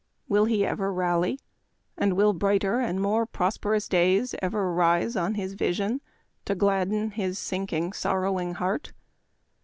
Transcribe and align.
Will 0.27 0.45
he 0.45 0.65
ever 0.65 0.91
rally? 0.91 1.39
and 1.95 2.17
will 2.17 2.33
brighter 2.33 2.79
and 2.79 2.99
more 2.99 3.27
prosperous 3.27 3.87
days 3.87 4.33
ever 4.41 4.73
rise 4.73 5.15
on 5.15 5.35
his 5.35 5.53
vision 5.53 6.01
to 6.45 6.55
gladden 6.55 7.11
his 7.11 7.37
sinking, 7.37 7.93
sorrowing 7.93 8.55
heart 8.55 8.93